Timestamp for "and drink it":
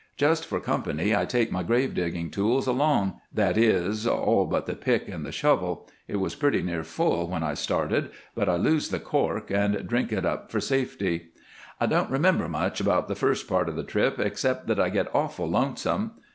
9.51-10.25